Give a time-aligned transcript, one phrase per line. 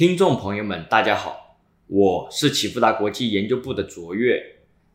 [0.00, 4.42] 听众朋友们，大家好，我是启富达国际研究部的卓越，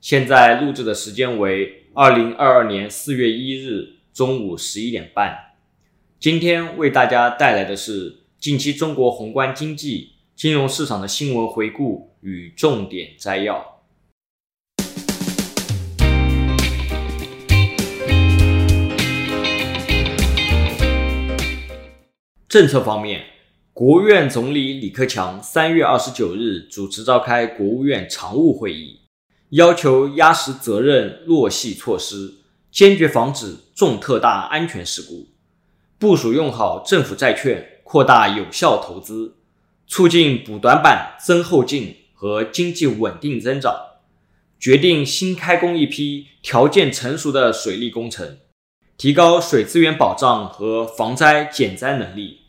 [0.02, 5.54] 现在录制的时间为二零二二年四月一日中午十一点半。
[6.20, 13.84] 今天为大家带来的是近期中国宏观经济、金融市场的新闻回顾与重点摘要。
[22.50, 23.35] 政策方面。
[23.76, 29.02] 国务院总理李克强三月二十九日主持召开国务院常务会议，
[29.50, 32.36] 要求压实责任、落细措施，
[32.72, 35.28] 坚决防止重特大安全事故，
[36.00, 39.36] 部署用好政府债券，扩大有效投资，
[39.86, 43.76] 促进补短板、增后劲和经济稳定增长。
[44.58, 48.38] 决定新开工一批条件成熟的水利工程，
[48.98, 52.45] 提高水资源保障和防灾减灾能力。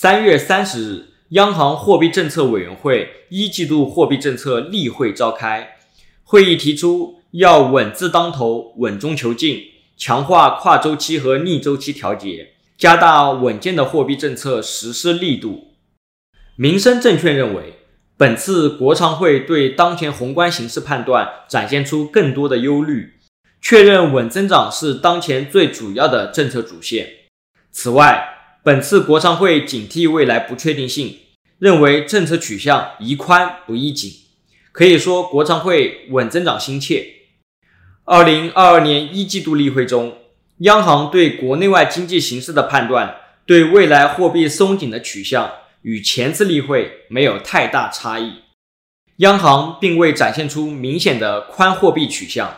[0.00, 5.76] 三月三十日，央行货币政策委员会一季度货币政策例会召开，
[6.22, 9.60] 会议提出要稳字当头、稳中求进，
[9.96, 15.72] 强化跨周期和逆周期调节，加大稳健的货币政策实施力度。
[16.54, 17.80] 民生证券认为，
[18.16, 23.14] 本次国常会对当前宏观形势判断展现出更多的忧虑，
[23.60, 27.08] 确认稳增长是当前最主要的政策主线。
[27.72, 28.37] 此外，
[28.68, 31.20] 本次国常会警惕未来不确定性，
[31.58, 34.12] 认为政策取向宜宽不宜紧。
[34.72, 37.06] 可以说，国常会稳增长心切。
[38.04, 40.18] 二零二二年一季度例会中，
[40.58, 48.42] 央行对国内外经济形势的判断，对未来货币松紧的取向与前次例会没有太大差异。
[49.20, 52.54] 央行并未展现出明显的宽货币取向。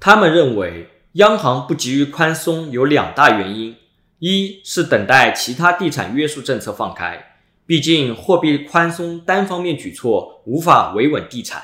[0.00, 3.76] 他们认为，央行不急于宽松有两大原因。
[4.18, 7.36] 一是等待其他地产约束政策放开，
[7.66, 11.60] 毕竟货币宽松单方面举措无法维稳地产；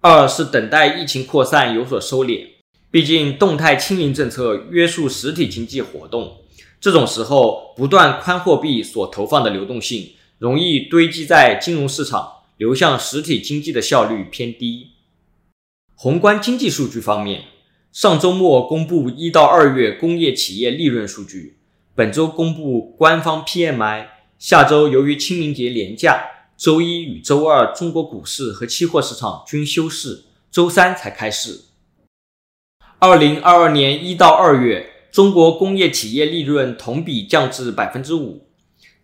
[0.00, 2.44] 二是等待疫情扩散有所收敛，
[2.90, 6.38] 毕竟动态清零政策约束实体经济活动，
[6.80, 14.88] 这种时候不断宽货币所投放的流动性容易堆积在金融市场，流向实体经济的效率偏低。
[15.94, 17.44] 宏观经济数据方面，
[17.92, 21.58] 上周末公布一到二月工业企业利润数据。
[22.00, 24.06] 本周公布官方 PMI，
[24.38, 26.24] 下周由于清明节连假，
[26.56, 31.60] 周一与周二中国股市和期货市场均休市，周三才开市。
[33.00, 38.46] 二零二二年一到二月，中国工业企业利润同比降至百分之五。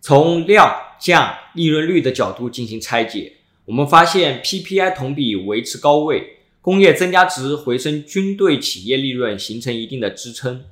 [0.01, 3.33] 从量价利润率的角度进行拆解，
[3.65, 10.63] 我们发现 PPI 同比维持高位，工业增加值回升均对企业利润形成一定的支撑。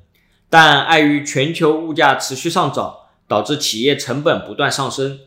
[0.57, 2.95] 但碍于全球物价持续上涨，
[3.27, 5.19] 导致企业成本不断上升，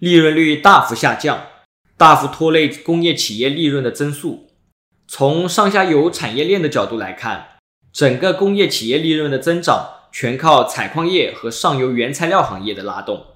[0.00, 1.46] 利润率大幅下降，
[1.96, 4.48] 大幅拖累工业企业利润的增速。
[5.06, 7.50] 从上下游产业链的角度来看，
[7.92, 13.26] 整个工业企业利润的增长全靠采矿业和上游原材料行业的拉动，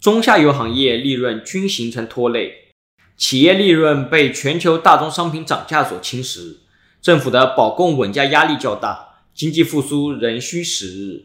[0.00, 2.72] 中下游行业利润均形成拖累，
[3.18, 6.60] 企业利润被全球大宗商品涨价所侵蚀，
[7.02, 9.03] 政府的保供稳价压力较大。
[9.34, 11.24] 经济复苏仍需时日。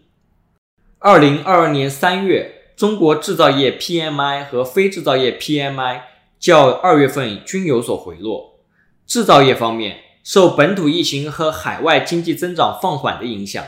[0.98, 6.02] 二零二二年三月，中国制造业 PMI 和非制造业 PMI
[6.40, 8.60] 较二月份均有所回落。
[9.06, 13.64] 制造业方面，受本土疫情和海外经济增长放缓的影响，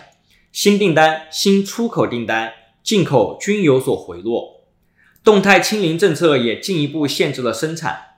[0.52, 2.52] 新订单、新出口订单、
[2.82, 4.66] 进口均有所回落。
[5.24, 8.16] 动态清零政策也进一步限制了生产。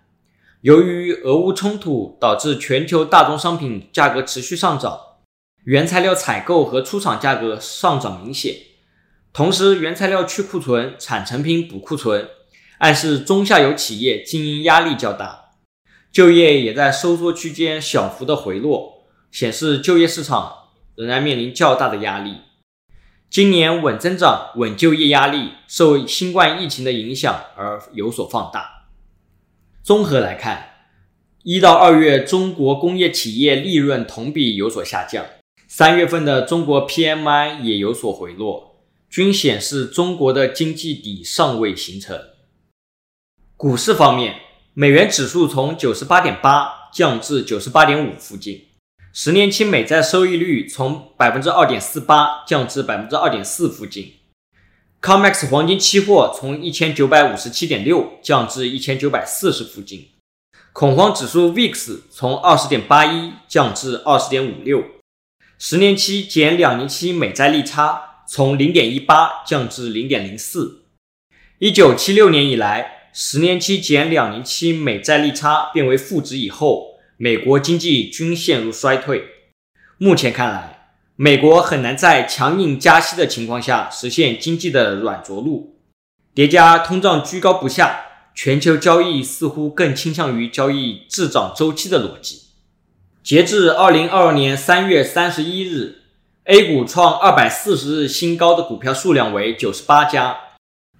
[0.61, 4.97] 由于俄乌冲突导致全球大宗商品价格持续上涨。
[5.65, 8.55] 原材料采购和出厂价格上涨明显，
[9.31, 12.27] 同时原材料去库存、产成品补库存，
[12.79, 15.51] 暗示中下游企业经营压力较大，
[16.11, 20.53] 就业也在收缩区间小幅的回落，显示就业市场
[20.95, 22.41] 仍然面临较大的压力。
[23.29, 28.89] 今年稳增长、稳就业压力受新冠疫情的影响而有所放大。
[29.81, 30.71] 综合来看，
[31.43, 35.25] 一到二月中国工业企业利润同比有所下降。
[35.75, 38.75] 三月份的中国 PMI 也有所回落，
[39.09, 42.15] 均显示中国的经济底尚未形成。
[43.57, 44.35] 股市方面，
[44.75, 48.67] 美元指数从九十八点八降至九十八点五附近，
[49.11, 54.13] 十年期美债收益率从百分之二点四八降至百分之二点四附近。
[55.01, 60.09] COMEX 黄金期货从一千九百五十七点六降至一千九百四十附近。
[60.71, 64.83] 恐慌指数 VIX 从二十点八一降至二十点五六。
[65.59, 70.83] 十年期减两年期美债利差从零点一八降至零点零四。
[71.59, 79.23] 一九七六年以来，十年期减两年期美债利差变为负值以后，美国经济均陷入衰退。
[79.97, 85.77] 目前看来，美国很难在强硬加息的情况下实现经济的软着陆。
[86.33, 88.01] 叠加通胀居高不下，
[88.35, 92.41] 全球交易似乎更倾向于交易滞涨周期的逻辑。
[93.23, 96.01] 截至二零二二年三月三十一日
[96.43, 100.37] ，A 股创二百四十日新高的股票数量为九十八家，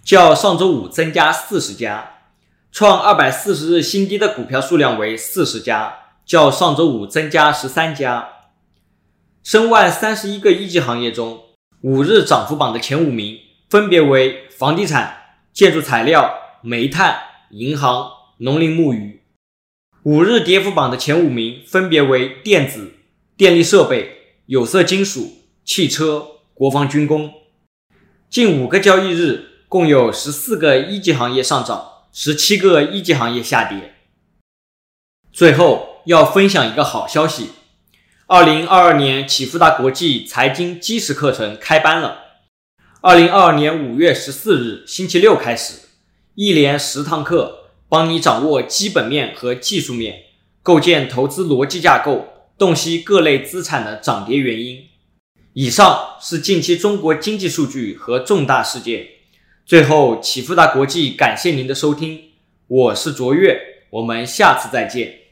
[0.06, 2.22] 较上周五增加四十家；
[2.72, 5.94] 创二百四十日新低的股票数量为四十家，
[6.25, 8.30] 较上周五增加十三家。
[9.44, 11.42] 申万三十一个一级行业中，
[11.81, 13.38] 五日涨幅榜的前五名
[13.70, 15.18] 分别为房地产、
[15.52, 17.18] 建筑材料、煤炭、
[17.50, 19.23] 银行、农林牧渔。
[20.05, 22.95] 五日跌幅榜的前五名分别为电子、
[23.38, 25.31] 电力设备、有色金属、
[25.63, 27.33] 汽车、国防军工。
[28.29, 33.95] 近五个交易日，共有十四个一级行业上涨，十七个一级行业下跌。
[35.31, 37.51] 最后要分享一个好消息：
[38.27, 42.17] 二零二二年启富达国际财经基石课程开班了。
[43.00, 45.88] 二零二二年五月十四日星期六开始，
[46.35, 47.62] 一连十堂课。
[47.94, 50.24] 帮你掌握基本面和技术面，
[50.63, 52.25] 构建投资逻辑架构，
[52.57, 54.80] 洞悉各类资产的涨跌原因。
[55.54, 59.06] 以上是近期中国经济数据和重大事件。
[59.63, 62.19] 最后，启富达国际感谢您的收听，
[62.66, 63.62] 我是卓越，
[63.92, 65.23] 我们下次再见。